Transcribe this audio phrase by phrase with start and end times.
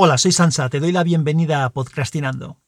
[0.00, 2.60] Hola, soy Sansa, te doy la bienvenida a Podcastinando.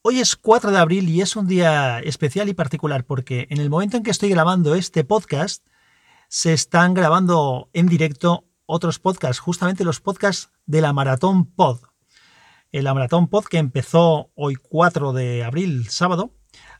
[0.00, 3.68] Hoy es 4 de abril y es un día especial y particular porque en el
[3.68, 5.62] momento en que estoy grabando este podcast
[6.28, 11.80] se están grabando en directo otros podcasts, justamente los podcasts de la Maratón Pod.
[12.72, 16.32] La Maratón Pod que empezó hoy 4 de abril, sábado,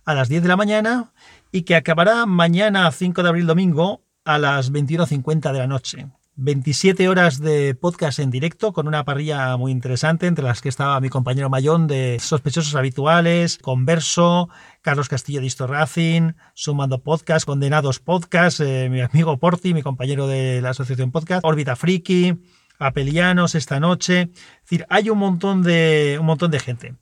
[0.06, 1.12] a las 10 de la mañana
[1.52, 6.06] y que acabará mañana 5 de abril, domingo, a las 21.50 de la noche.
[6.36, 11.00] 27 horas de podcast en directo con una parrilla muy interesante entre las que estaba
[11.00, 14.48] mi compañero Mayón de Sospechosos Habituales, Converso,
[14.82, 20.26] Carlos Castillo de Histo Racing, Sumando Podcast, Condenados Podcast, eh, mi amigo Porti, mi compañero
[20.26, 22.42] de la Asociación Podcast, Órbita Friki,
[22.80, 24.22] Apelianos esta noche.
[24.22, 26.96] Es decir, hay un montón de, un montón de gente.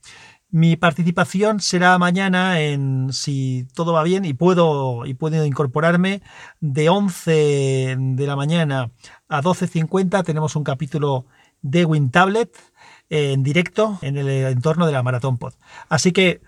[0.50, 6.20] Mi participación será mañana en, si todo va bien y puedo, y puedo incorporarme,
[6.60, 8.90] de 11 de la mañana
[9.32, 11.24] a 12.50 tenemos un capítulo
[11.62, 12.54] de WinTablet
[13.08, 15.54] en directo en el entorno de la Maratón Pod.
[15.88, 16.42] Así que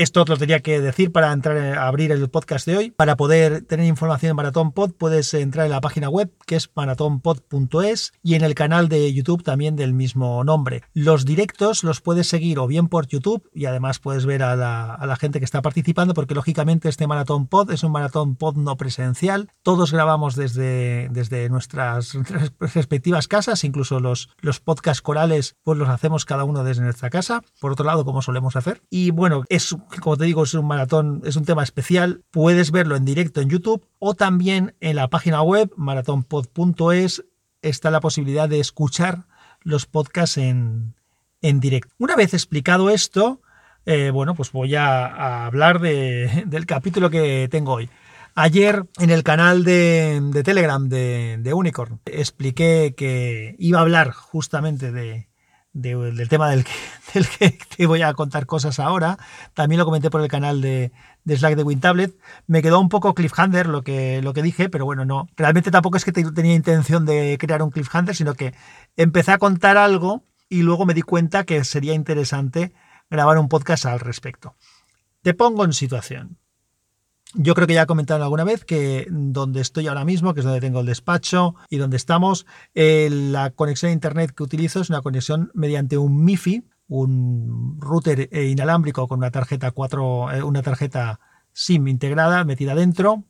[0.00, 2.90] esto te lo tenía que decir para entrar a abrir el podcast de hoy.
[2.90, 6.70] Para poder tener información en Maratón Pod, puedes entrar en la página web que es
[6.74, 10.84] maratonpod.es y en el canal de YouTube también del mismo nombre.
[10.94, 15.16] Los directos los puedes seguir o bien por YouTube y además puedes ver a la,
[15.20, 19.50] gente que está participando porque lógicamente este Maratón Pod es un Maratón Pod no presencial.
[19.62, 22.16] Todos grabamos desde, desde nuestras
[22.58, 27.42] respectivas casas, incluso los, los podcasts corales pues los hacemos cada uno desde nuestra casa,
[27.60, 28.80] por otro lado como solemos hacer.
[28.88, 32.22] Y bueno, es como te digo, es un maratón, es un tema especial.
[32.30, 37.24] Puedes verlo en directo en YouTube o también en la página web maratonpod.es
[37.62, 39.26] está la posibilidad de escuchar
[39.62, 40.94] los podcasts en,
[41.40, 41.94] directo.
[41.98, 43.40] Una vez explicado esto,
[43.86, 47.90] eh, bueno, pues voy a, hablar del capítulo que tengo hoy.
[48.34, 54.92] Ayer en el canal de, Telegram de, de, Unicorn expliqué que iba a hablar justamente
[54.92, 55.29] de,
[55.72, 59.18] del tema del que, te voy a contar cosas ahora.
[59.54, 60.92] También lo comenté por el canal de,
[61.26, 62.16] Slack de WinTablet.
[62.46, 65.28] Me quedó un poco cliffhanger lo que, lo que dije, pero bueno, no.
[65.36, 68.54] Realmente tampoco es que tenía intención de crear un cliffhanger, sino que
[68.96, 72.72] empecé a contar algo y luego me di cuenta que sería interesante
[73.08, 74.56] grabar un podcast al respecto.
[75.22, 76.39] Te pongo en situación.
[77.34, 80.44] Yo creo que ya he comentado alguna vez que donde estoy ahora mismo, que es
[80.44, 84.90] donde tengo el despacho y donde estamos, eh, la conexión a Internet que utilizo es
[84.90, 90.62] una conexión mediante un MIFI, un router eh, inalámbrico con una tarjeta 4, eh, una
[90.62, 91.20] tarjeta
[91.52, 93.22] SIM integrada metida dentro,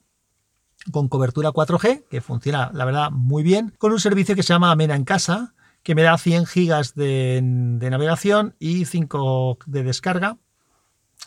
[0.90, 4.70] con cobertura 4G, que funciona, la verdad, muy bien, con un servicio que se llama
[4.70, 10.38] Amena en Casa, que me da 100 gigas de, de navegación y 5 de descarga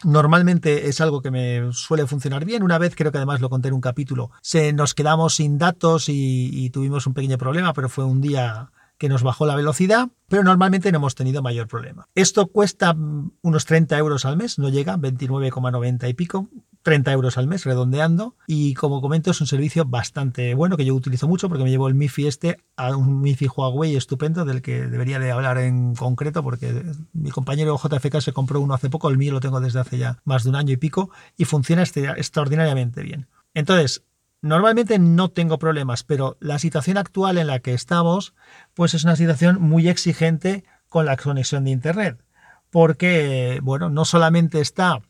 [0.03, 2.63] Normalmente es algo que me suele funcionar bien.
[2.63, 6.05] Una vez, creo que además lo conté en un capítulo, se nos quedamos sin datos
[6.07, 10.43] y, tuvimos un pequeño problema, pero fue un día que nos bajó la velocidad, pero
[10.43, 12.07] normalmente no hemos tenido mayor problema.
[12.15, 12.95] Esto cuesta
[13.41, 16.47] unos 30 euros al mes, no llega, 29,90 y pico,
[16.83, 18.35] 30 euros al mes, redondeando.
[18.45, 21.87] Y como comento, es un servicio bastante bueno que yo utilizo mucho porque me llevo
[21.87, 26.43] el MIFI este a un MIFI Huawei estupendo del que debería de hablar en concreto
[26.43, 26.83] porque
[27.13, 30.19] mi compañero JFK se compró uno hace poco, el mío lo tengo desde hace ya
[30.25, 33.27] más de un año y pico y funciona este, extraordinariamente bien.
[33.53, 34.03] Entonces,
[34.43, 38.33] Normalmente no tengo problemas, pero la situación actual en la que estamos,
[38.73, 42.21] pues es una situación muy exigente con la conexión de Internet.
[42.69, 45.01] Porque, bueno, no solamente está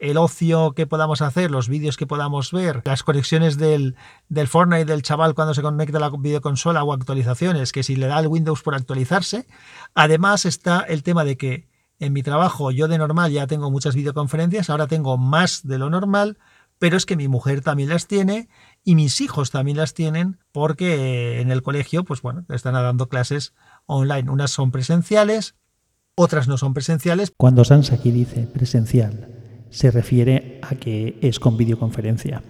[0.00, 3.96] el ocio que podamos hacer, los vídeos que podamos ver, las conexiones del,
[4.28, 8.06] del Fortnite del chaval cuando se conecta a la videoconsola o actualizaciones, que si le
[8.06, 9.46] da el Windows por actualizarse.
[9.94, 11.68] Además está el tema de que
[11.98, 15.90] en mi trabajo yo de normal ya tengo muchas videoconferencias, ahora tengo más de lo
[15.90, 16.38] normal,
[16.78, 18.48] pero es que mi mujer también las tiene
[18.82, 23.52] y mis hijos también las tienen porque en el colegio, pues bueno, están dando clases
[23.84, 24.30] online.
[24.30, 25.56] Unas son presenciales,
[26.14, 27.34] otras no son presenciales.
[27.36, 29.39] Cuando Sans aquí dice presencial,
[29.70, 32.42] se refiere a que es con videoconferencia.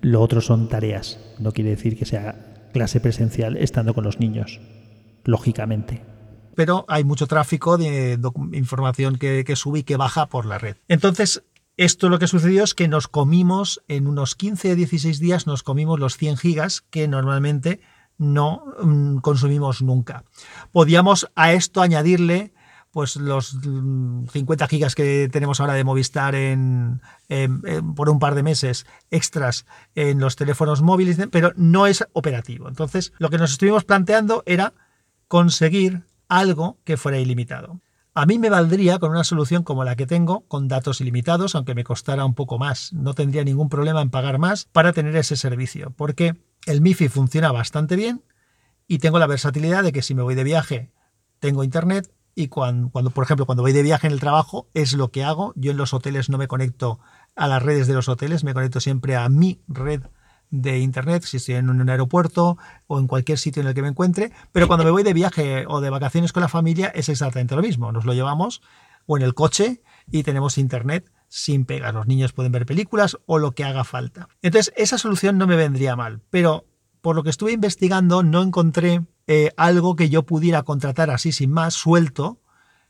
[0.00, 1.18] Lo otro son tareas.
[1.38, 4.60] No quiere decir que sea clase presencial estando con los niños,
[5.24, 6.02] lógicamente.
[6.54, 8.18] Pero hay mucho tráfico de
[8.52, 10.76] información que, sube y que baja por la red.
[10.88, 11.42] Entonces,
[11.76, 15.62] esto lo que sucedió es que nos comimos, en unos 15 o 16 días, nos
[15.62, 17.80] comimos los 100 gigas que normalmente
[18.16, 20.24] no mm, consumimos nunca.
[20.72, 22.54] Podíamos a esto añadirle
[22.96, 27.02] pues los 50 mm, gigas que tenemos ahora de Movistar en,
[27.94, 32.70] por un par de meses extras en los teléfonos móviles, pero no es operativo.
[32.70, 34.72] Entonces, lo que nos estuvimos planteando era
[35.28, 37.82] conseguir algo que fuera ilimitado.
[38.14, 41.74] A mí me valdría con una solución como la que tengo, con datos ilimitados, aunque
[41.74, 42.94] me costara un poco más.
[42.94, 46.34] No tendría ningún problema en pagar más para tener ese servicio, porque
[46.64, 48.24] el MIFI funciona bastante bien
[48.88, 50.92] y tengo la versatilidad de que si me voy de viaje
[51.40, 55.10] tengo internet y cuando, por ejemplo, cuando voy de viaje en el trabajo, es lo
[55.10, 55.54] que hago.
[55.56, 57.00] Yo en los hoteles no me conecto
[57.34, 60.02] a las redes de los hoteles, me conecto siempre a mi red
[60.50, 63.88] de internet, si estoy en un aeropuerto o en cualquier sitio en el que me
[63.88, 67.56] encuentre, pero cuando me voy de viaje o de vacaciones con la familia es exactamente
[67.56, 68.60] lo mismo, nos lo llevamos
[69.06, 73.38] o en el coche y tenemos internet sin pegas, los niños pueden ver películas o
[73.38, 74.28] lo que haga falta.
[74.42, 76.66] Entonces, esa solución no me vendría mal, pero
[77.00, 81.50] por lo que estuve investigando no encontré eh, algo que yo pudiera contratar así sin
[81.50, 82.38] más, suelto,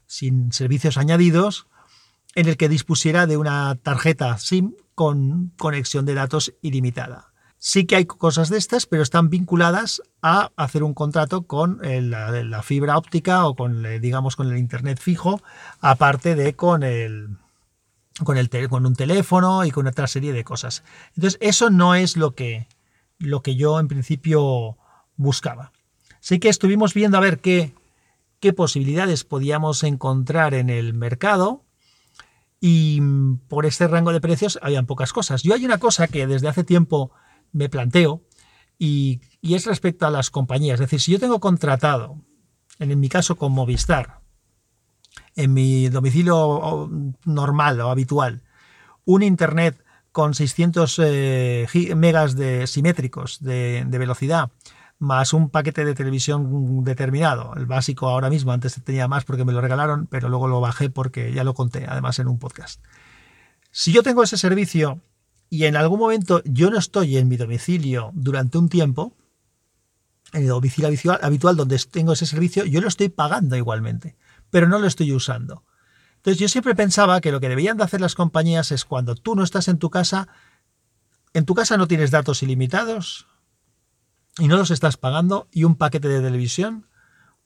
[0.07, 1.67] sin servicios añadidos,
[2.35, 7.33] en el que dispusiera de una tarjeta SIM con conexión de datos ilimitada.
[7.59, 12.03] Sí que hay cosas de estas, pero están vinculadas a hacer un contrato con eh,
[12.03, 15.41] la, fibra óptica o con, eh, digamos, con el internet fijo,
[15.81, 16.83] aparte de con
[18.25, 20.83] con, el, con un teléfono y con otra serie de cosas.
[21.15, 22.69] Entonces, eso no es lo que,
[23.19, 24.77] lo que yo en principio
[25.17, 25.73] buscaba.
[26.21, 27.73] Sí que estuvimos viendo a ver qué,
[28.41, 31.65] qué posibilidades podíamos encontrar en el mercado
[32.61, 33.01] y
[33.49, 35.43] por este rango de precios habían pocas cosas.
[35.43, 37.13] Yo hay una cosa que desde hace tiempo
[37.53, 38.23] me planteo
[38.79, 40.75] y, es respecto a las compañías.
[40.75, 42.21] Es decir, si yo tengo contratado,
[42.79, 44.21] en mi caso con Movistar,
[45.35, 46.91] en mi domicilio
[47.25, 48.43] normal o habitual,
[49.05, 49.83] un Internet
[50.13, 54.51] con 600 eh, megas de simétricos de, de velocidad
[54.99, 57.55] más un paquete de televisión determinado.
[57.57, 60.91] El básico ahora mismo, antes tenía más porque me lo regalaron, pero luego lo bajé
[60.91, 62.83] porque ya lo conté, además en un podcast.
[63.71, 65.01] Si yo tengo ese servicio
[65.51, 69.15] y en algún momento yo no estoy en mi domicilio durante un tiempo,
[70.33, 70.91] en el domicilio
[71.21, 74.17] habitual donde tengo ese servicio, yo lo estoy pagando igualmente,
[74.51, 75.65] pero no lo estoy usando.
[76.17, 79.37] Entonces yo siempre pensaba que lo que deberían de hacer las compañías es cuando tú
[79.37, 80.27] no estás en tu casa,
[81.35, 83.29] en tu casa no tienes datos ilimitados,
[84.39, 86.87] y no los estás pagando y un paquete de televisión,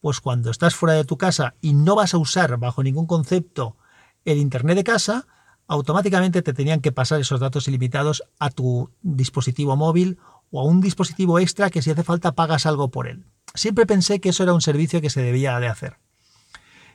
[0.01, 3.77] pues cuando estás fuera de tu casa y no vas a usar bajo ningún concepto
[4.25, 5.27] el Internet de casa,
[5.67, 10.19] automáticamente te tenían que pasar esos datos ilimitados a tu dispositivo móvil
[10.51, 13.25] o a un dispositivo extra que si hace falta pagas algo por él.
[13.55, 15.97] Siempre pensé que eso era un servicio que se debía de hacer.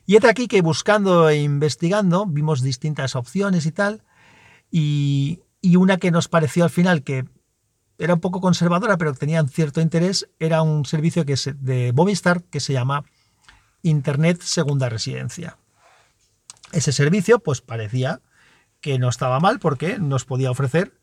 [0.05, 4.03] Y es aquí que buscando e investigando vimos distintas opciones y tal,
[4.69, 7.25] y, y una que nos pareció al final que
[7.97, 12.59] era un poco conservadora, pero tenía cierto interés, era un servicio que de Movistar que
[12.59, 13.05] se llama
[13.81, 15.57] Internet Segunda Residencia.
[16.71, 18.21] Ese servicio, pues parecía
[18.81, 20.93] que no estaba mal porque nos podía ofrecer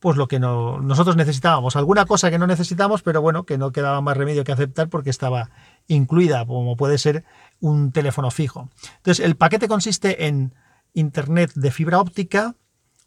[0.00, 3.70] pues lo que no, nosotros necesitábamos, alguna cosa que no necesitamos, pero bueno, que no
[3.70, 5.50] quedaba más remedio que aceptar porque estaba
[5.88, 7.24] incluida, como puede ser
[7.60, 8.70] un teléfono fijo.
[8.96, 10.54] Entonces, el paquete consiste en
[10.94, 12.56] internet de fibra óptica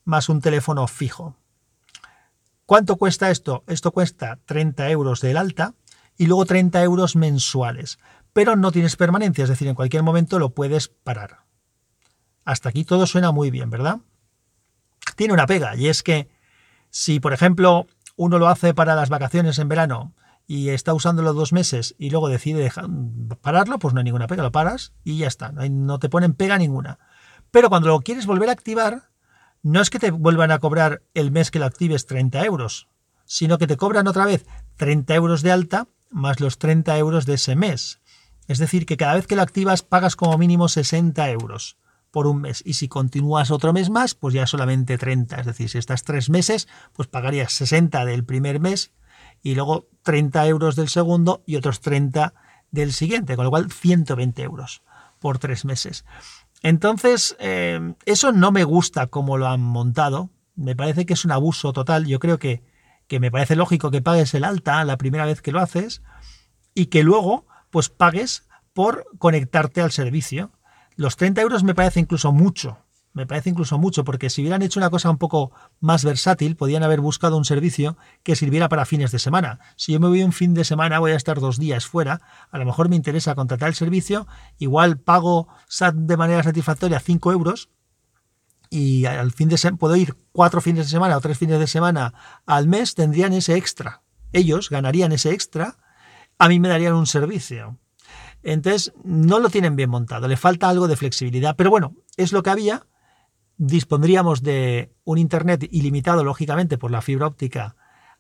[0.06, 1.36] más un teléfono fijo.
[2.66, 3.64] ¿Cuánto cuesta esto?
[3.68, 5.76] Esto cuesta 30 euros del alta
[6.18, 8.00] y luego 30 euros mensuales.
[8.32, 11.46] Pero no tienes permanencia, es decir, en cualquier momento lo puedes parar.
[12.46, 14.00] Hasta aquí todo suena muy bien, ¿verdad?
[15.16, 16.30] Tiene una pega, y es que
[16.90, 20.14] si, por ejemplo, uno lo hace para las vacaciones en verano
[20.48, 22.72] y está usándolo dos meses y luego decide
[23.42, 26.58] pararlo, pues no hay ninguna pega, lo paras y ya está, no te ponen pega
[26.58, 27.00] ninguna.
[27.52, 29.10] Pero cuando lo quieres volver a activar,
[29.64, 32.90] no es que te vuelvan a cobrar el mes que lo actives 30 euros,
[33.26, 34.46] sino que te cobran otra vez
[34.76, 38.02] 30 euros de alta más los 30 euros de ese mes.
[38.48, 41.78] Es decir, que cada vez que lo activas pagas como mínimo 60 euros
[42.12, 42.62] por un mes.
[42.66, 45.38] Y si continúas otro mes más, pues ya solamente 30.
[45.38, 48.92] Es decir, si estás tres meses, pues pagarías 60 del primer mes
[49.42, 52.34] y luego 30 euros del segundo y otros 30
[52.70, 54.84] del siguiente, con lo cual 120 euros
[55.20, 56.06] por tres meses.
[56.64, 60.32] Entonces, eh, eso no me gusta como lo han montado.
[60.56, 62.08] Me parece que es un abuso total.
[62.08, 62.64] Yo creo que,
[63.08, 66.02] que me parece lógico que pagues el alta la primera vez que lo haces
[66.74, 70.52] y que luego pues pagues por conectarte al servicio.
[70.96, 72.83] Los 30 euros me parece incluso mucho
[73.14, 76.84] me parece incluso mucho, porque si hubieran hecho una cosa un poco más versátil, podían
[76.84, 79.60] haber buscado un servicio que sirviera para fines de semana.
[79.76, 82.58] Si yo me voy un fin de semana, voy a estar dos días fuera, a
[82.58, 84.28] lo mejor me interesa contratar el servicio,
[84.58, 85.48] igual pago
[85.94, 87.70] de manera satisfactoria 5 euros
[88.70, 91.68] y al fin de semana puedo ir cuatro fines de semana o tres fines de
[91.68, 92.16] semana
[92.48, 94.02] al mes, tendrían ese extra.
[94.32, 95.78] Ellos ganarían ese extra,
[96.40, 97.78] a mí me darían un servicio.
[98.42, 102.42] Entonces, no lo tienen bien montado, le falta algo de flexibilidad, pero bueno, es lo
[102.42, 102.88] que había
[103.58, 107.76] dispondríamos de un Internet ilimitado, lógicamente, por la fibra óptica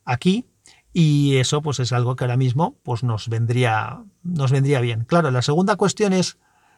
[0.05, 0.45] aquí,
[0.93, 5.05] y eso pues es algo que ahora mismo pues, nos, vendría, nos vendría bien.
[5.05, 6.37] Claro, la segunda cuestión es,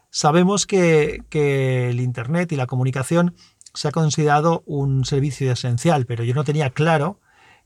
[0.09, 3.35] sabemos que, que el Internet y la comunicación
[3.73, 7.19] se ha considerado un servicio esencial, pero yo no tenía claro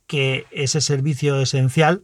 [0.07, 2.03] que ese servicio esencial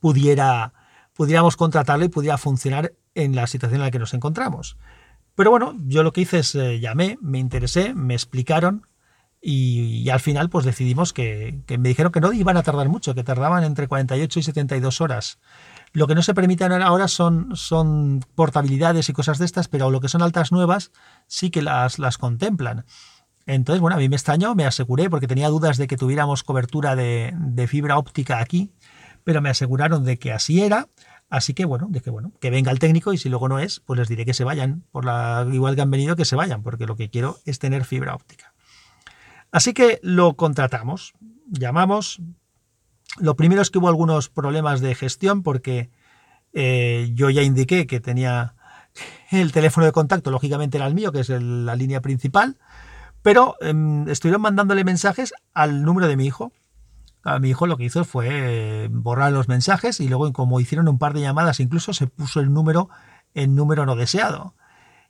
[0.00, 0.72] pudiera,
[1.12, 4.78] pudiéramos contratarlo y pudiera funcionar en la situación en la que nos encontramos.
[5.40, 8.86] Pero bueno, yo lo que hice es eh, llamé, me interesé, me explicaron
[9.40, 13.24] y, al final pues decidimos que, me dijeron que no iban a tardar mucho, que
[13.24, 15.38] tardaban entre 48 y 72 horas.
[15.94, 20.02] Lo que no se permiten ahora son, son portabilidades y cosas de estas, pero lo
[20.02, 20.92] que son altas nuevas
[21.26, 22.84] sí que las, las contemplan.
[23.46, 26.96] Entonces, bueno, a mí me extrañó, me aseguré, porque tenía dudas de que tuviéramos cobertura
[26.96, 28.72] de, fibra óptica aquí,
[29.24, 30.88] pero me aseguraron de que así era.
[31.30, 33.98] Así que bueno, que bueno, que venga el técnico y si luego no es, pues
[33.98, 36.86] les diré que se vayan, por la igual que han venido que se vayan, porque
[36.86, 38.52] lo que quiero es tener fibra óptica.
[39.52, 41.14] Así que lo contratamos,
[41.48, 42.20] llamamos.
[43.18, 45.90] Lo primero es que hubo algunos problemas de gestión porque
[46.52, 48.54] eh, yo ya indiqué que tenía
[49.30, 52.58] el teléfono de contacto, lógicamente era el mío, que es la línea principal,
[53.22, 56.52] pero em, estuvieron mandándole mensajes al número de mi hijo.
[57.22, 60.88] A mi hijo lo que hizo fue eh, borrar los mensajes y luego, como hicieron
[60.88, 62.88] un par de llamadas, incluso se puso el número
[63.34, 64.54] en número no deseado.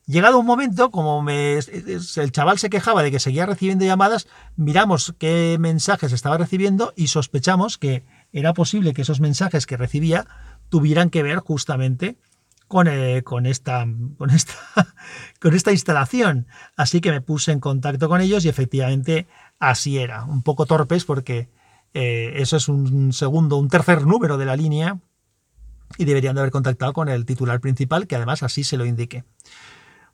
[0.06, 4.26] Llegado un momento, como el chaval se quejaba de que seguía recibiendo llamadas,
[4.56, 10.26] miramos qué mensajes estaba recibiendo y sospechamos que era posible que esos mensajes que recibía
[10.68, 12.16] tuvieran que ver justamente
[12.66, 13.86] con, eh, con, esta,
[14.16, 14.54] con, esta,
[15.40, 16.48] con esta instalación.
[16.76, 19.28] Así que me puse en contacto con ellos y efectivamente
[19.60, 20.24] así era.
[20.24, 21.50] Un poco torpes porque
[21.94, 24.99] eh, eso es un segundo, un tercer número de la línea
[25.99, 29.25] y deberían de haber contactado con el titular principal, que además así se lo indique.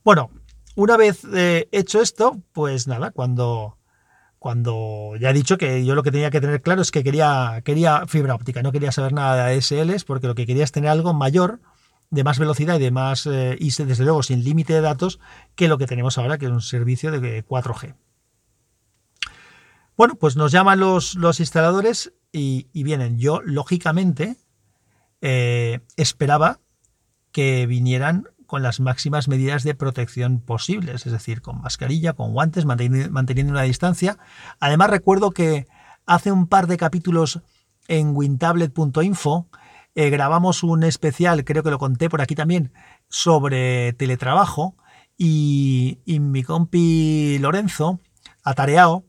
[0.05, 0.31] Bueno,
[0.75, 3.79] una vez eh, hecho esto, pues nada, cuando,
[4.39, 7.61] cuando ya he dicho que yo lo que tenía que tener claro es que quería,
[7.65, 10.91] quería fibra óptica, no quería saber nada de SLs porque lo que quería es tener
[10.91, 11.61] algo mayor
[12.11, 15.19] de más velocidad y de más eh, y desde luego sin límite de datos
[15.57, 17.95] que lo que tenemos ahora, que es un servicio de 4G.
[19.97, 23.19] Bueno, pues nos llaman los, los instaladores y, vienen.
[23.19, 24.37] Yo, lógicamente,
[25.21, 26.61] eh, esperaba
[27.33, 32.65] que vinieran con las máximas medidas de protección posibles, es decir, con mascarilla, con guantes,
[32.65, 34.19] manteniendo una distancia.
[34.61, 35.67] Además, recuerdo que
[36.05, 37.41] hace un par de capítulos
[37.89, 39.49] en wintablet.info
[39.99, 42.71] eh, grabamos un especial, creo que lo conté por aquí también,
[43.09, 44.77] sobre teletrabajo
[45.17, 47.99] y, mi compi Lorenzo,
[48.45, 49.05] atareado,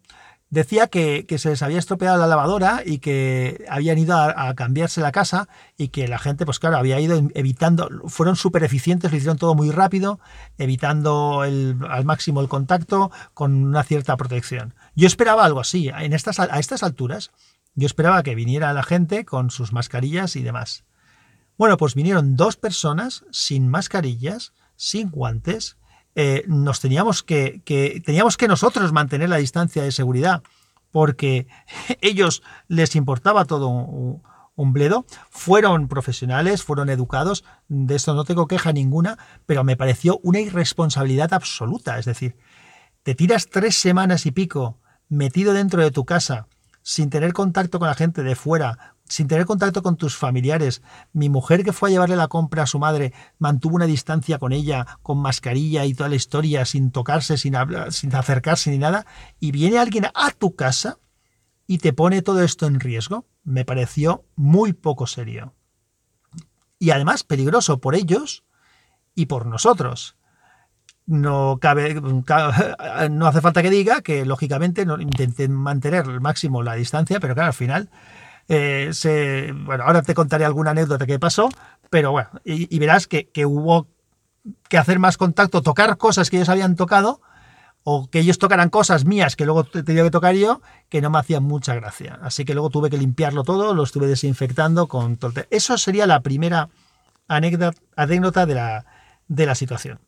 [0.49, 5.11] decía que, se les había estropeado la lavadora y que habían ido a, cambiarse la
[5.11, 9.37] casa y que la gente, pues claro, había ido evitando, fueron súper eficientes, lo hicieron
[9.37, 10.19] todo muy rápido,
[10.57, 14.73] evitando al máximo el contacto con una cierta protección.
[14.95, 17.31] Yo esperaba algo así, en estas, a estas alturas,
[17.75, 20.83] yo esperaba que viniera la gente con sus mascarillas y demás.
[21.57, 25.77] Bueno, pues vinieron dos personas sin mascarillas, sin guantes.
[26.19, 27.61] Eh, nos teníamos que,
[28.03, 30.41] teníamos que nosotros mantener la distancia de seguridad
[30.89, 31.45] porque
[32.01, 34.23] ellos les importaba todo un,
[34.55, 35.05] un bledo.
[35.29, 41.35] Fueron profesionales, fueron educados, de esto no tengo queja ninguna, pero me pareció una irresponsabilidad
[41.35, 41.99] absoluta.
[41.99, 42.35] Es decir,
[43.03, 46.47] te tiras tres semanas y pico metido dentro de tu casa
[46.81, 50.81] sin tener contacto con la gente de fuera, sin tener contacto con tus familiares.
[51.13, 54.53] Mi mujer que fue a llevarle la compra a su madre mantuvo una distancia con
[54.53, 59.05] ella, con mascarilla y toda la historia, sin tocarse, sin, hablar, sin acercarse ni nada,
[59.39, 60.99] y viene alguien a tu casa
[61.65, 63.25] y te pone todo esto en riesgo.
[63.43, 65.53] Me pareció muy poco serio.
[66.79, 68.43] Y además peligroso por ellos
[69.15, 70.17] y por nosotros
[71.07, 71.99] no cabe,
[73.09, 77.47] no hace falta que diga que lógicamente intenten mantener al máximo la distancia, pero claro,
[77.47, 77.89] al final
[78.49, 81.49] eh, bueno, ahora te contaré alguna anécdota que pasó,
[81.89, 83.87] pero bueno, y, verás que, hubo
[84.69, 87.21] que hacer más contacto, tocar cosas que ellos habían tocado,
[87.83, 91.19] o que ellos tocaran cosas mías que luego tenía que tocar yo, que no me
[91.19, 92.19] hacían mucha gracia.
[92.21, 95.45] Así que luego tuve que limpiarlo todo, lo estuve desinfectando con todo.
[95.51, 96.67] Eso sería la primera
[97.29, 98.85] anécdota, anécdota de, la,
[99.29, 99.99] de la situación.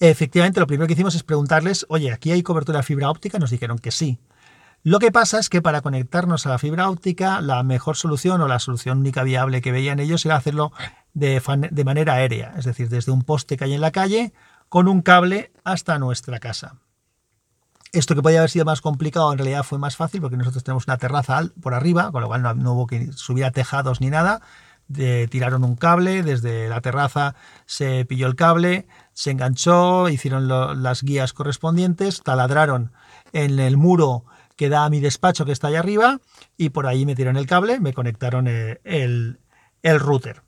[0.00, 3.38] Efectivamente, lo primero que hicimos es preguntarles, oye, ¿aquí hay cobertura de fibra óptica?
[3.38, 4.18] Nos dijeron que sí.
[4.86, 8.46] Lo que pasa es que para conectarnos a la fibra óptica, la mejor solución o
[8.46, 10.70] la solución única viable que veían ellos era hacerlo
[11.12, 11.42] de,
[11.84, 14.32] manera aérea, es decir, desde un poste que hay en la calle
[14.68, 16.76] con un cable hasta nuestra casa.
[17.90, 20.86] Esto que podía haber sido más complicado en realidad fue más fácil porque nosotros tenemos
[20.86, 24.40] una terraza por arriba, con lo cual no, hubo que subir a tejados ni nada.
[24.86, 31.32] tiraron un cable, desde la terraza se pilló el cable, se enganchó, hicieron las guías
[31.32, 32.92] correspondientes, taladraron
[33.32, 36.20] en el muro que da a mi despacho que está ahí arriba
[36.56, 39.38] y por ahí metieron el cable, me conectaron eh, el,
[39.82, 40.42] router.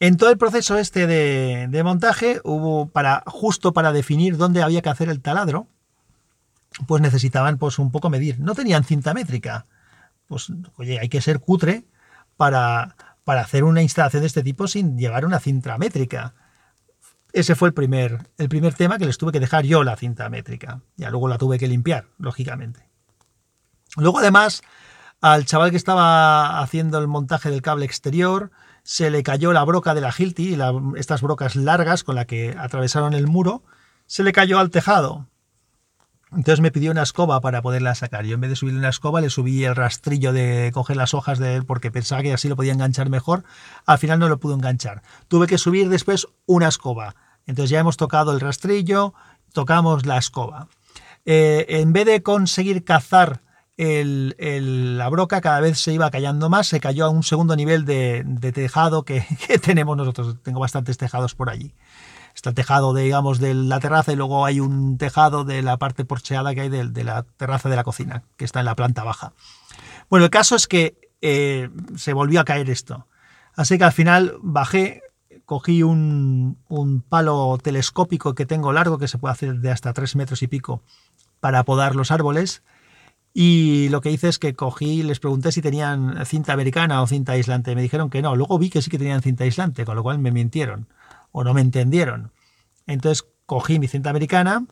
[0.00, 4.88] En todo el proceso este de, montaje hubo para justo para definir dónde había que
[4.88, 5.66] hacer el taladro,
[6.86, 8.40] pues necesitaban pues un poco medir.
[8.40, 9.66] No tenían cinta métrica.
[10.26, 11.84] Pues oye, hay que ser cutre
[12.36, 16.34] para, para hacer una instalación de este tipo sin llevar una cinta métrica.
[17.32, 20.28] Ese fue el primer, el primer tema que les tuve que dejar yo la cinta
[20.28, 20.80] métrica.
[20.96, 22.91] Ya luego la tuve que limpiar, lógicamente.
[23.96, 24.62] Luego, además,
[25.20, 28.50] al chaval que estaba haciendo el montaje del cable exterior,
[28.82, 30.58] se le cayó la broca de la Hilti,
[30.96, 33.62] estas brocas largas con las que atravesaron el muro,
[34.06, 35.28] se le cayó al tejado.
[36.32, 38.24] Entonces me pidió una escoba para poderla sacar.
[38.24, 41.38] Yo en vez de subirle una escoba le subí el rastrillo de coger las hojas
[41.38, 43.44] de él porque pensaba que así lo podía enganchar mejor.
[43.84, 45.02] Al final no lo pudo enganchar.
[45.28, 47.14] Tuve que subir después una escoba.
[47.46, 49.12] Entonces ya hemos tocado el rastrillo,
[49.52, 50.68] tocamos la escoba.
[51.26, 53.42] Eh, en vez de conseguir cazar
[53.76, 56.66] la broca, cada vez se iba callando más.
[56.66, 59.24] Se cayó a un segundo nivel de, tejado que
[59.62, 60.36] tenemos nosotros.
[60.42, 61.74] Tengo bastantes tejados por allí
[62.34, 65.76] está el tejado, de, digamos, de la terraza y luego hay un tejado de la
[65.76, 69.04] parte porcheada que hay de, la terraza de la cocina, que está en la planta
[69.04, 69.32] baja.
[70.08, 73.06] Bueno, el caso es que eh, se volvió a caer esto.
[73.54, 75.02] Así que al final bajé,
[75.44, 76.56] cogí un,
[77.08, 80.82] palo telescópico que tengo largo, que se puede hacer de hasta tres metros y pico,
[81.40, 82.62] para podar los árboles.
[83.34, 87.32] Y lo que hice es que cogí, les pregunté si tenían cinta americana o cinta
[87.32, 87.74] aislante.
[87.74, 88.36] Me dijeron que no.
[88.36, 90.88] Luego vi que sí que tenían cinta aislante, con lo cual me mintieron
[91.32, 92.32] o no me entendieron.
[92.86, 94.66] Entonces cogí mi cinta americana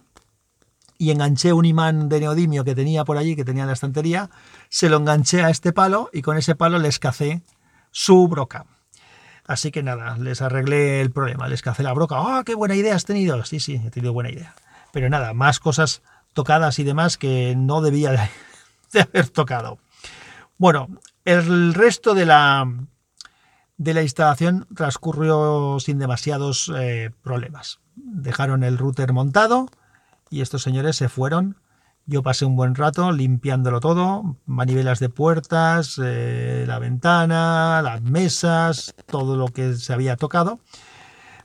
[0.98, 4.28] y enganché un imán de neodimio que tenía por allí, que tenía en la estantería,
[4.68, 7.40] se lo enganché a este palo y con ese palo les cacé
[7.90, 8.66] su broca.
[9.46, 12.16] Así que nada, les arreglé el problema, les cacé la broca.
[12.18, 13.42] ¡Ah, qué buena idea has tenido!
[13.46, 14.54] Sí, sí, he tenido buena idea.
[14.92, 16.02] Pero nada, más cosas
[16.34, 18.18] tocadas y demás que no debía de
[18.98, 19.78] haber tocado.
[20.58, 20.88] Bueno,
[21.24, 22.66] el resto de la,
[23.76, 27.80] de la instalación transcurrió sin demasiados eh, problemas.
[27.94, 29.68] Dejaron el router montado
[30.28, 31.56] y estos señores se fueron.
[32.06, 38.94] Yo pasé un buen rato limpiándolo todo, manivelas de puertas, eh, la ventana, las mesas,
[39.06, 40.60] todo lo que se había tocado.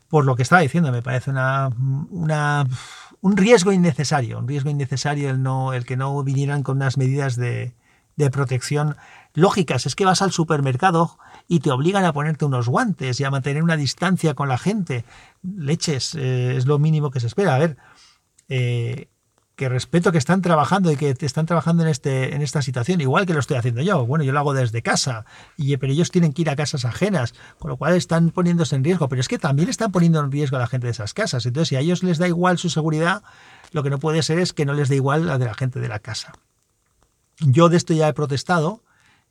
[0.07, 2.65] Por lo que estaba diciendo, me parece una,
[3.21, 7.35] un riesgo innecesario, un riesgo innecesario el, no, el que no vinieran con unas medidas
[7.35, 7.73] de,
[8.15, 8.95] de protección
[9.33, 9.85] lógicas.
[9.85, 13.63] Es que vas al supermercado y te obligan a ponerte unos guantes y a mantener
[13.63, 15.05] una distancia con la gente.
[15.43, 17.55] Leches, eh, es lo mínimo que se espera.
[17.55, 17.77] A ver,
[18.49, 19.09] eh,
[19.55, 23.25] que respeto que están trabajando y que están trabajando en, este, en esta situación, igual
[23.25, 24.05] que lo estoy haciendo yo.
[24.05, 27.33] Bueno, yo lo hago desde casa, y, pero ellos tienen que ir a casas ajenas,
[27.57, 29.07] con lo cual están poniéndose en riesgo.
[29.07, 31.45] Pero es que también están poniendo en riesgo a la gente de esas casas.
[31.45, 33.23] Entonces, si a ellos les da igual su seguridad,
[33.71, 35.79] lo que no puede ser es que no les dé igual la de la gente
[35.79, 36.33] de la casa.
[37.39, 38.83] Yo de esto ya he protestado,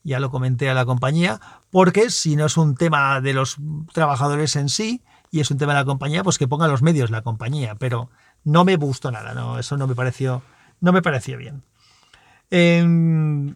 [0.02, 3.56] ya lo comenté a la compañía, porque si no es un tema de los
[3.92, 7.10] trabajadores en sí y es un tema de la compañía, pues que ponga los medios
[7.10, 8.10] la compañía, pero
[8.44, 10.42] no me gustó nada, no, eso no me pareció,
[10.80, 11.62] no me pareció bien.
[12.50, 13.54] Em,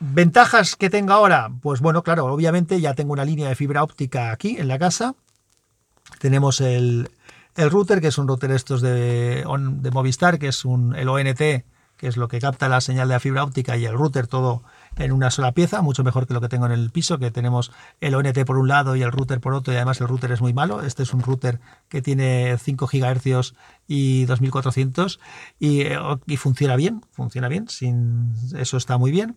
[0.00, 1.50] ¿Ventajas que tengo ahora?
[1.60, 5.14] Pues bueno, claro, obviamente ya tengo una línea de fibra óptica aquí en la casa.
[6.18, 7.10] Tenemos el,
[7.56, 11.64] router, que es un router estos de, de Movistar, que es un, el ONT, que
[12.00, 14.62] es lo que capta la señal de la fibra óptica y el router todo
[15.00, 17.72] en una sola pieza, mucho mejor que lo que tengo en el piso, que tenemos
[18.00, 20.40] el ONT por un lado y el router por otro, y además el router es
[20.40, 20.82] muy malo.
[20.82, 23.54] Este es un router que tiene 5 GHz
[23.86, 25.20] y 2400
[25.58, 25.84] y,
[26.26, 29.36] y funciona bien, funciona bien, sin, eso está muy bien.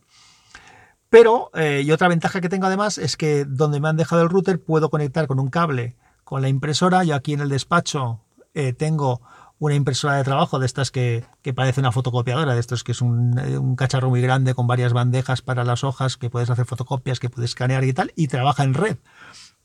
[1.10, 4.30] Pero, eh, y otra ventaja que tengo además es que donde me han dejado el
[4.30, 7.04] router puedo conectar con un cable con la impresora.
[7.04, 8.22] Yo aquí en el despacho
[8.56, 9.22] eh, tengo
[9.66, 11.24] una impresora de trabajo de estas que,
[11.56, 15.64] parece una fotocopiadora, de estos que es un, cacharro muy grande con varias bandejas para
[15.64, 18.98] las hojas, que puedes hacer fotocopias, que puedes escanear y tal, y trabaja en red.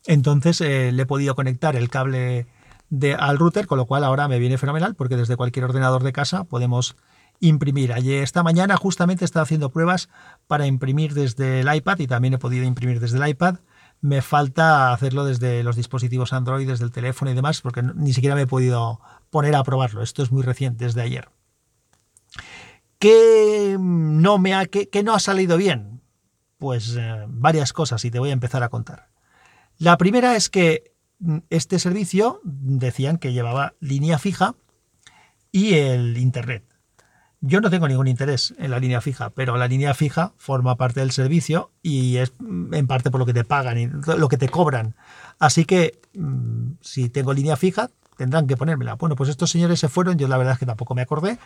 [0.05, 2.47] Entonces eh, le he podido conectar el cable
[2.89, 6.13] de, al router, con lo cual ahora me viene fenomenal porque desde cualquier ordenador de
[6.13, 6.95] casa podemos
[7.41, 7.91] imprimir.
[7.91, 10.07] Ayer, esta mañana justamente he estado haciendo pruebas
[10.47, 13.57] para imprimir desde el iPad y también he podido imprimir desde el iPad
[14.01, 18.35] me falta hacerlo desde los dispositivos Android, desde el teléfono y demás, porque ni siquiera
[18.35, 20.01] me he podido poner a probarlo.
[20.01, 21.29] Esto es muy reciente, desde ayer.
[22.99, 24.67] ¿Qué no, me ha,
[25.03, 26.01] no ha salido bien?
[26.57, 29.09] Pues eh, varias cosas y te voy a empezar a contar.
[29.77, 34.55] La primera es que mm, este servicio decían que llevaba línea fija
[35.51, 36.65] y el Internet.
[37.41, 40.99] Yo no tengo ningún interés en la línea fija, pero la línea fija forma parte
[40.99, 44.37] del servicio y es mm, en parte por lo que te pagan y lo que
[44.37, 44.95] te cobran.
[45.39, 48.95] Así que mm, si tengo línea fija, tendrán que ponérmela.
[48.95, 51.39] Bueno, pues estos señores se fueron, yo la verdad es que tampoco me acordé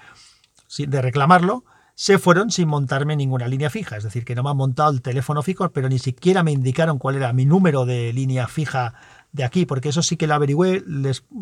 [0.76, 4.58] de reclamarlo, se fueron sin montarme ninguna línea fija, es decir, que no me han
[4.58, 8.48] montado el teléfono fijo, pero ni siquiera me indicaron cuál era mi número de línea
[8.48, 8.96] fija
[9.32, 10.84] de aquí, porque eso sí que lo averigüé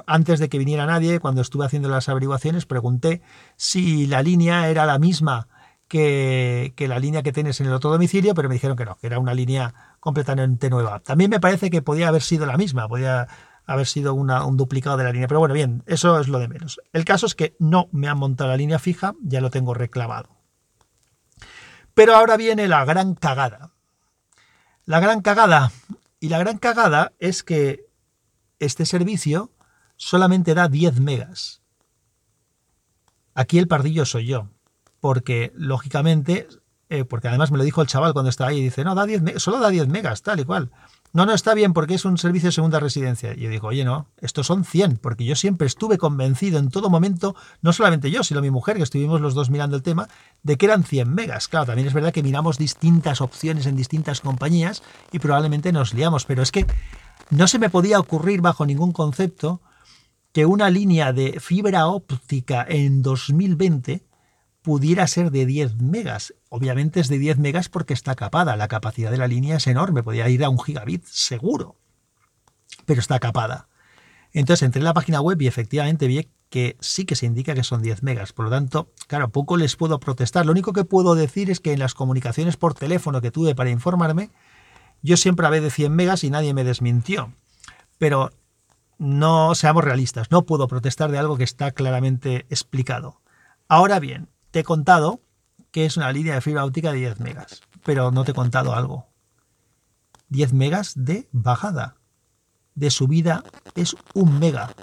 [0.05, 3.21] antes de que viniera nadie, cuando estuve haciendo las averiguaciones, pregunté
[3.55, 5.47] si la línea era la misma
[5.87, 9.07] que, la línea que tienes en el otro domicilio, pero me dijeron que no, que
[9.07, 10.99] era una línea completamente nueva.
[10.99, 13.29] También me parece que podía haber sido la misma, podía
[13.65, 15.27] haber sido un duplicado de la línea.
[15.27, 16.79] Pero bueno, bien, eso es lo de menos.
[16.93, 20.29] El caso es que no me han montado la línea fija, ya lo tengo reclamado.
[21.93, 23.71] Pero ahora viene la gran cagada.
[24.85, 25.71] La gran cagada.
[26.19, 27.85] Y la gran cagada es que
[28.59, 29.51] este servicio
[29.97, 31.61] solamente da 10 megas.
[33.33, 34.49] Aquí el pardillo soy yo.
[34.99, 36.47] Porque, lógicamente,
[36.89, 39.41] eh, porque además me lo dijo el chaval cuando estaba ahí, dice, no, da 10
[39.41, 40.71] solo da 10 megas, tal y cual.
[41.13, 43.33] No, no, está bien porque es un servicio de segunda residencia.
[43.33, 46.89] Y yo digo, oye, no, estos son 100, porque yo siempre estuve convencido en todo
[46.89, 50.07] momento, no solamente yo, sino mi mujer, que estuvimos los dos mirando el tema,
[50.43, 51.49] de que eran 100 megas.
[51.49, 56.23] Claro, también es verdad que miramos distintas opciones en distintas compañías y probablemente nos liamos,
[56.23, 56.65] pero es que
[57.29, 59.61] no se me podía ocurrir bajo ningún concepto
[60.31, 64.05] que una línea de fibra óptica en 2020
[64.61, 66.33] pudiera ser de 10 megas.
[66.49, 68.55] Obviamente es de 10 megas porque está capada.
[68.55, 71.77] La capacidad de la línea es enorme, podría ir a un gigabit seguro,
[72.85, 73.67] pero está capada.
[74.33, 77.63] Entonces entré en la página web y efectivamente vi que sí que se indica que
[77.63, 78.33] son 10 megas.
[78.33, 80.45] Por lo tanto, claro, poco les puedo protestar.
[80.45, 83.69] Lo único que puedo decir es que en las comunicaciones por teléfono que tuve para
[83.69, 84.29] informarme,
[85.01, 87.33] yo siempre hablé de 100 megas y nadie me desmintió.
[87.97, 88.31] Pero
[88.97, 93.21] no seamos realistas, no puedo protestar de algo que está claramente explicado.
[93.67, 95.21] Ahora bien, te he contado
[95.71, 98.75] que es una línea de fibra óptica de 10 megas, pero no te he contado
[98.75, 99.07] algo.
[100.29, 101.95] 10 megas de bajada.
[102.75, 103.43] De subida
[103.75, 104.73] es un mega.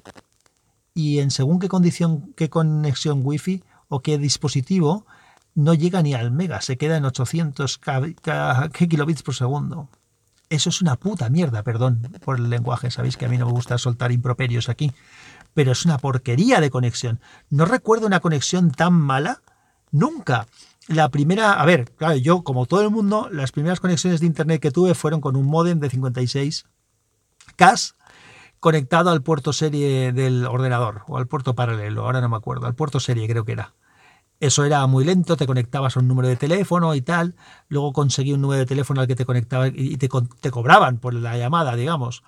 [0.95, 5.07] Y en según qué condición, qué conexión wifi o qué dispositivo,
[5.55, 7.81] no llega ni al mega, se queda en 800
[8.89, 9.89] kilobits por segundo.
[10.51, 13.53] Eso es una puta mierda, perdón por el lenguaje, sabéis que a mí no me
[13.53, 14.93] gusta soltar improperios aquí,
[15.55, 17.21] pero es una porquería de conexión.
[17.51, 19.43] No recuerdo una conexión tan mala
[19.91, 20.47] Nunca.
[20.89, 24.61] La primera, a ver, claro, yo como todo el mundo, las primeras conexiones de internet
[24.61, 26.65] que tuve fueron con un modem de 56
[27.57, 27.95] CAS
[28.61, 32.75] conectado al puerto serie del ordenador o al puerto paralelo, ahora no me acuerdo, al
[32.75, 33.75] puerto serie creo que era.
[34.41, 37.35] Eso era muy lento, te conectabas a un número de teléfono y tal,
[37.69, 40.09] luego conseguí un número de teléfono al que te conectaba y te,
[40.41, 42.23] te cobraban por la llamada, digamos.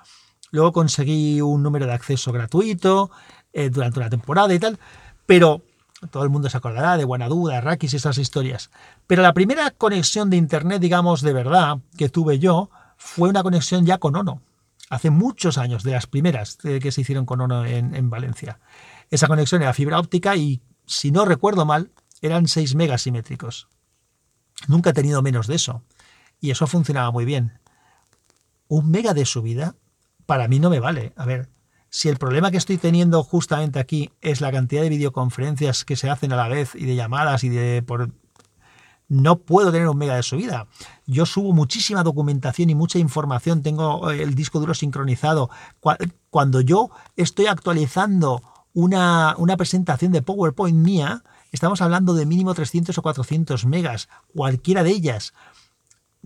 [0.50, 3.10] Luego conseguí un número de acceso gratuito
[3.52, 4.78] eh, durante una temporada y tal,
[5.26, 5.62] pero
[6.08, 8.70] todo el mundo se acordará de Buenadu, de Arrakis y esas historias.
[9.06, 13.84] Pero la primera conexión de Internet, digamos, de verdad, que tuve yo, fue una conexión
[13.84, 14.40] ya con Ono.
[14.88, 18.58] Hace muchos años, de las primeras que se hicieron con Ono en, Valencia.
[19.10, 21.90] Esa conexión era fibra óptica y, si no recuerdo mal,
[22.22, 23.68] eran 6 megas simétricos.
[24.68, 25.82] Nunca he tenido menos de eso.
[26.40, 27.58] Y eso funcionaba muy bien.
[28.68, 29.74] Un mega de subida,
[30.26, 31.12] para mí no me vale.
[31.16, 31.48] A ver,
[31.90, 36.08] si el problema que estoy teniendo justamente aquí es la cantidad de videoconferencias que se
[36.08, 38.10] hacen a la vez y de llamadas y de por
[39.08, 40.68] no puedo tener un mega de subida.
[41.04, 45.50] Yo subo muchísima documentación y mucha información, tengo eh, el disco duro sincronizado.
[46.30, 48.40] Cuando yo estoy actualizando
[48.72, 54.84] una, una presentación de PowerPoint mía, estamos hablando de mínimo 300 o 400 megas, cualquiera
[54.84, 55.34] de ellas.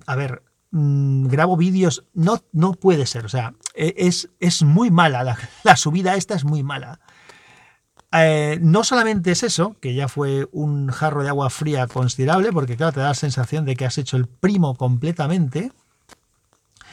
[0.06, 0.42] A ver,
[0.76, 5.76] Mm, grabo vídeos, no, no puede ser, o sea, e, es, es muy mala, la,
[5.76, 6.98] subida esta es muy mala.
[8.10, 12.76] Eh, no solamente es eso, que ya fue un jarro de agua fría considerable, porque
[12.76, 15.70] claro, te da la sensación de que has hecho el primo completamente,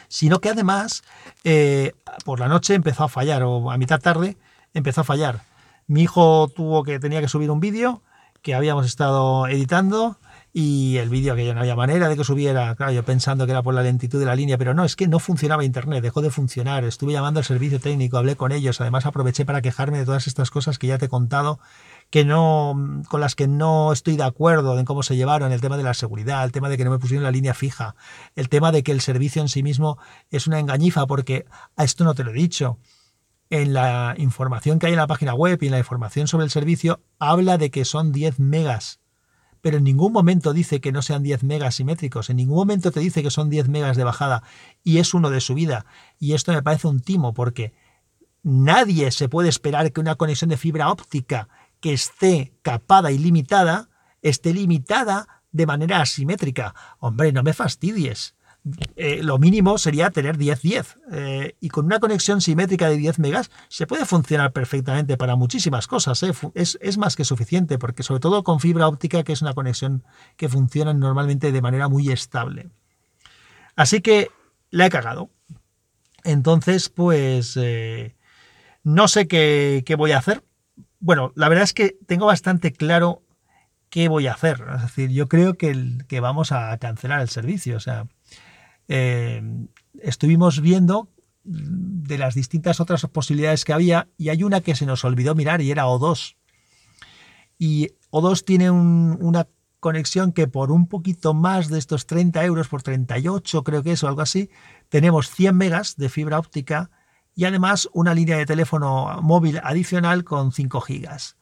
[0.09, 1.01] sino que además
[1.43, 4.37] eh, por la noche empezó a fallar, o a mitad tarde
[4.75, 5.41] empezó a fallar.
[5.87, 8.03] Mi hijo tuvo que, tenía que subir un vídeo
[8.43, 10.17] que habíamos estado editando,
[10.53, 13.51] y el vídeo que ya no había manera de que subiera, claro, yo pensando que
[13.51, 16.21] era por la lentitud de la línea, pero no, es que no funcionaba internet, dejó
[16.21, 20.05] de funcionar, estuve llamando al servicio técnico, hablé con ellos, además aproveché para quejarme de
[20.05, 21.59] todas estas cosas que ya te he contado,
[22.09, 25.77] que no, con las que no estoy de acuerdo en cómo se llevaron, el tema
[25.77, 27.95] de la seguridad, el tema de que no me pusieron la línea fija,
[28.35, 29.99] el tema de que el servicio en sí mismo
[30.31, 31.45] es una engañifa, porque
[31.77, 32.77] a esto no te lo he dicho.
[33.49, 36.51] En la información que hay en la página web y en la información sobre el
[36.51, 39.00] servicio, habla de que son 10 megas
[39.61, 42.99] pero en ningún momento dice que no sean 10 megas simétricos, en ningún momento te
[42.99, 44.43] dice que son 10 megas de bajada
[44.83, 45.85] y es uno de subida.
[46.19, 47.73] Y esto me parece un timo porque
[48.43, 51.47] nadie se puede esperar que una conexión de fibra óptica
[51.79, 53.89] que esté capada y limitada
[54.21, 56.75] esté limitada de manera asimétrica.
[56.99, 58.35] Hombre, no me fastidies.
[58.95, 60.95] Eh, lo mínimo sería tener 10-10.
[61.11, 65.87] Eh, y con una conexión simétrica de 10 megas se puede funcionar perfectamente para muchísimas
[65.87, 66.21] cosas.
[66.23, 66.31] ¿eh?
[66.53, 70.03] Es, es, más que suficiente, porque sobre todo con fibra óptica, que es una conexión
[70.37, 72.69] que funciona normalmente de manera muy estable.
[73.75, 74.29] Así que
[74.69, 75.31] la he cagado.
[76.23, 77.57] Entonces, pues
[78.83, 80.43] no sé qué, qué voy a hacer.
[80.99, 83.23] Bueno, la verdad es que tengo bastante claro
[83.91, 84.63] ¿qué voy a hacer?
[84.75, 87.77] Es decir, yo creo que, que vamos a cancelar el servicio.
[87.77, 88.07] O sea,
[88.93, 89.41] eh,
[90.01, 91.07] estuvimos viendo
[91.45, 95.61] de las distintas otras posibilidades que había y hay una que se nos olvidó mirar
[95.61, 96.35] y era O2.
[97.57, 99.47] Y O2 tiene una
[99.79, 104.03] conexión que por un poquito más de estos 30 euros, por 38 creo que es
[104.03, 104.49] o algo así,
[104.89, 106.91] tenemos 100 megas de fibra óptica
[107.33, 111.37] y además una línea de teléfono móvil adicional con 5 gigas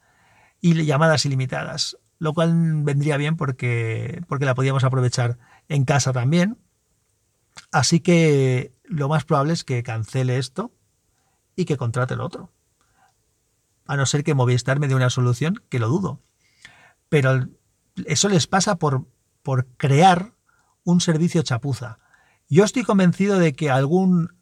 [0.61, 6.59] y llamadas ilimitadas, lo cual vendría bien porque, porque la podíamos aprovechar en casa también.
[7.71, 10.73] Así que lo más probable es que cancele esto
[11.55, 12.51] y que contrate el otro.
[13.85, 16.21] A no ser que Movistar me dé una solución, que lo dudo.
[17.09, 17.47] Pero
[18.05, 19.07] eso les pasa por,
[19.43, 20.33] por crear
[20.83, 21.99] un servicio chapuza.
[22.47, 24.35] Yo estoy convencido de que algún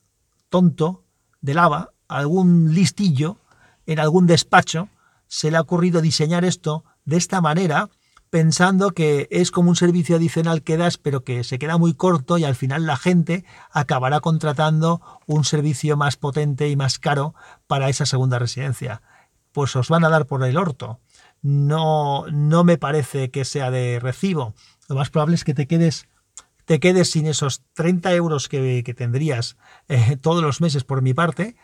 [0.49, 1.05] tonto
[1.41, 3.41] de lava, algún listillo,
[3.85, 4.89] en algún despacho,
[5.27, 7.89] se le ha ocurrido diseñar esto de esta manera,
[8.29, 12.37] pensando que es como un servicio adicional que das, pero que se queda muy corto
[12.37, 17.33] y al final la gente acabará contratando un servicio más potente y más caro
[17.67, 19.01] para esa segunda residencia.
[19.51, 20.99] Pues os van a dar por el orto
[21.41, 24.53] no, no me parece que sea de recibo.
[24.87, 26.07] Lo más probable es que te quedes,
[26.65, 31.55] te quedes sin esos 30 euros que, tendrías eh, todos los meses por mi parte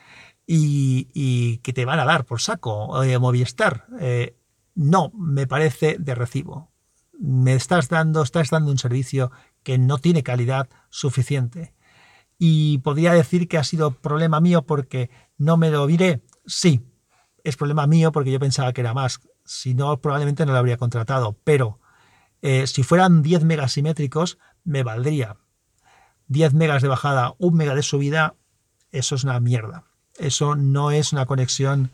[0.45, 3.85] y, que te van a dar por saco de Movistar.
[3.99, 4.35] Eh,
[4.75, 6.71] no me parece de recibo.
[7.19, 9.31] Me estás dando, estás dando un servicio
[9.63, 11.73] que no tiene calidad suficiente.
[12.37, 16.23] Y podría decir que ha sido problema mío porque no me lo viré.
[16.45, 16.85] Sí,
[17.43, 20.77] es problema mío porque yo pensaba que era más si no, probablemente no lo habría
[20.77, 21.37] contratado.
[21.43, 21.79] Pero
[22.41, 25.37] eh, si fueran 10 megas simétricos, me valdría.
[26.27, 28.35] 10 megas de bajada, 1 mega de subida,
[28.91, 29.85] eso es una mierda.
[30.17, 31.91] Eso no es una conexión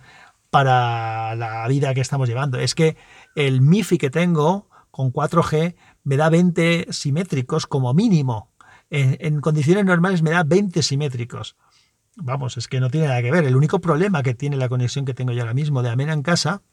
[0.49, 2.57] para la vida que estamos llevando.
[2.59, 2.97] Es que
[3.35, 8.51] el MIFI que tengo con 4G me da 20 simétricos como mínimo.
[8.89, 11.55] En, condiciones normales me da 20 simétricos.
[12.15, 13.45] Vamos, es que no tiene nada que ver.
[13.45, 16.23] El único problema que tiene la conexión que tengo yo ahora mismo de Amena en
[16.23, 16.63] casa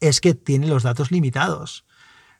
[0.00, 1.84] es que tiene los datos limitados.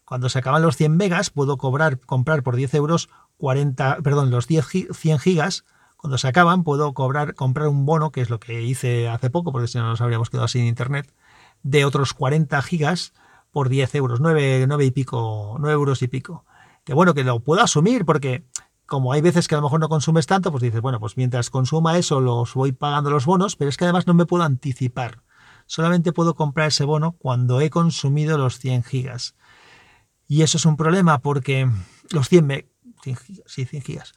[0.05, 4.47] Cuando se acaban los 100 megas, puedo cobrar, comprar por 10 euros 40, perdón, los
[4.47, 5.65] 10, 100 gigas.
[6.05, 7.35] Cuando se acaban, puedo comprar
[7.67, 10.49] un bono, que es lo que hice hace poco, porque si no nos habríamos quedado
[10.49, 11.11] sin internet,
[11.63, 13.15] de otros 40 gigas
[13.51, 16.45] por 10 euros, 9, 9 y pico, 9 euros y pico.
[16.85, 18.45] Que bueno, que lo puedo asumir, porque
[18.85, 21.49] como hay veces que a lo mejor no consumes tanto, pues dices, bueno, pues mientras
[21.49, 25.23] consuma eso, los voy pagando los bonos, pero es que además no me puedo anticipar
[25.65, 29.37] solamente puedo comprar ese bono cuando he consumido los 100 gigas.
[30.29, 31.67] Y eso es un problema porque
[32.11, 32.67] los 100,
[33.03, 34.15] 100 gigas, sí, 100 gigas.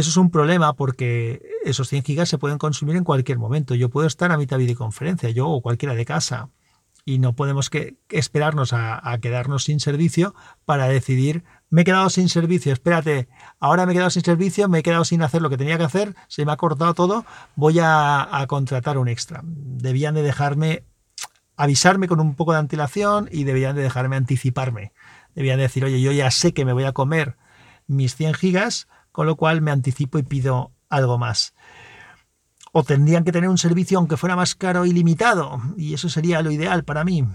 [0.00, 3.74] Eso es un problema porque esos 100 gigas se pueden consumir en cualquier momento.
[3.74, 6.48] Yo puedo estar a mitad de videoconferencia, yo o cualquiera de casa,
[7.04, 10.34] y no podemos que, esperarnos a, quedarnos sin servicio
[10.64, 14.78] para decidir, me he quedado sin servicio, espérate, ahora me he quedado sin servicio, me
[14.78, 17.78] he quedado sin hacer lo que tenía que hacer, se me ha cortado todo, voy
[17.82, 19.42] a, contratar un extra.
[19.44, 20.84] Debían de dejarme
[21.56, 24.94] avisarme con un poco de antelación y debían de dejarme anticiparme.
[25.34, 27.36] Debían de decir, oye, yo ya sé que me voy a comer
[27.86, 31.54] mis 100 gigas, con lo cual me anticipo y pido algo más.
[32.72, 36.42] O tendrían que tener un servicio aunque fuera más caro y limitado, y eso sería
[36.42, 37.26] lo ideal para mí.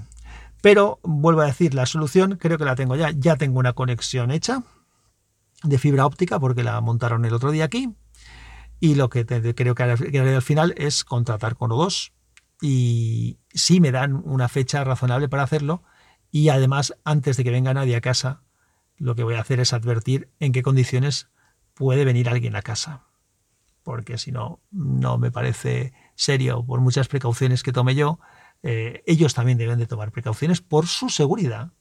[0.61, 3.11] Pero vuelvo a decir, la solución creo que la tengo ya.
[3.11, 4.63] Ya tengo una conexión hecha
[5.63, 7.93] de fibra óptica porque la montaron el otro día aquí.
[8.79, 12.11] Y lo que creo que haré al final es contratar con O2
[12.61, 15.83] y sí me dan una fecha razonable para hacerlo
[16.31, 18.41] y además antes de que venga nadie a casa
[18.97, 21.29] lo que voy a hacer es advertir en qué condiciones
[21.75, 23.03] puede venir alguien a casa
[23.83, 28.19] porque si no no me parece serio por muchas precauciones que tome yo
[28.63, 31.71] eh, ellos también deben de tomar precauciones por su seguridad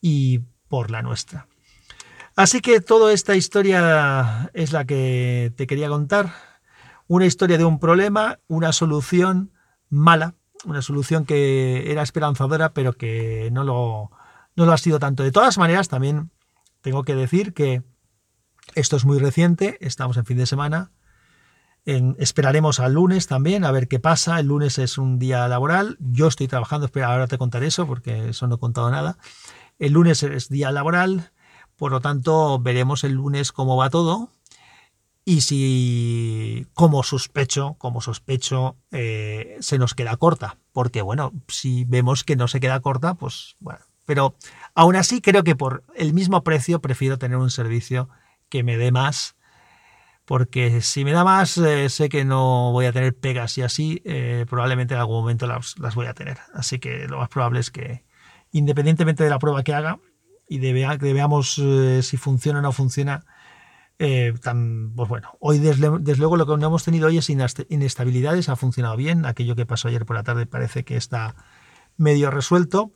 [0.00, 1.48] y por la nuestra
[2.36, 6.32] así que toda esta historia es la que te quería contar
[7.08, 9.50] una historia de un problema una solución
[9.94, 14.10] mala, una solución que era esperanzadora, pero que no lo,
[14.56, 15.22] no lo ha sido tanto.
[15.22, 16.30] De todas maneras, también
[16.80, 17.82] tengo que decir que
[18.74, 20.90] esto es muy reciente, estamos en fin de semana.
[21.84, 24.40] esperaremos al lunes también a ver qué pasa.
[24.40, 25.96] El lunes es un día laboral.
[26.00, 29.18] Yo estoy trabajando, espera, ahora te contaré eso porque eso no he contado nada.
[29.78, 31.32] El lunes es día laboral,
[31.76, 34.30] por lo tanto veremos el lunes cómo va todo
[35.24, 40.58] y si, como sospecho, como sospecho, eh, se nos queda corta.
[40.72, 43.80] Porque, bueno, si vemos que no se queda corta, pues bueno.
[44.04, 44.34] Pero
[44.74, 48.10] aún así creo que por el mismo precio prefiero tener un servicio
[48.54, 49.34] que me dé más.
[50.24, 54.00] Porque si me da más, eh, sé que no voy a tener pegas y así,
[54.04, 56.38] eh, probablemente en algún momento las, voy a tener.
[56.54, 58.04] Así que lo más probable es que
[58.52, 59.98] independientemente de la prueba que haga
[60.48, 63.26] y de, que veamos eh, si funciona o no funciona,
[64.40, 68.56] tan, pues bueno, hoy desde, luego lo que no hemos tenido hoy es inestabilidades, ha
[68.56, 71.34] funcionado bien, aquello que pasó ayer por la tarde parece que está
[71.96, 72.92] medio resuelto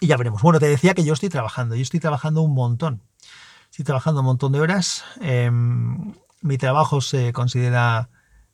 [0.00, 0.42] y ya veremos.
[0.42, 3.02] Bueno, te decía que yo estoy trabajando, yo estoy trabajando un montón,
[3.74, 8.08] estoy trabajando un montón de horas, em, mi trabajo se considera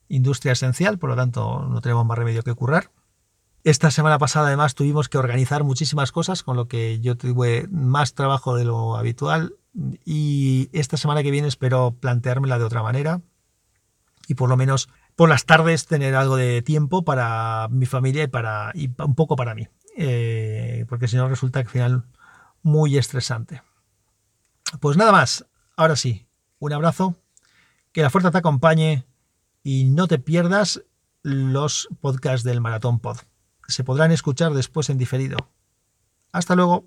[0.09, 2.91] industria esencial, por lo tanto no tenemos más remedio que currar.
[3.63, 8.15] Esta semana pasada además tuvimos que organizar muchísimas cosas, con lo que yo tuve más
[8.15, 9.57] trabajo de lo habitual
[10.07, 13.21] y esta semana que viene espero planteármela de otra manera
[14.27, 18.29] y por lo menos por las tardes tener algo de tiempo para mi familia y,
[18.29, 22.07] para, y un poco para mí, eh, porque si no resulta al final
[22.63, 23.61] muy estresante.
[24.79, 26.27] Pues nada más, ahora sí,
[26.59, 27.17] un abrazo,
[27.93, 29.05] que la fuerza te acompañe
[29.63, 30.83] y no te pierdas
[31.23, 33.19] los podcasts del Maratón Pod.
[33.67, 35.37] Se podrán escuchar después en diferido.
[36.33, 36.79] Hasta luego.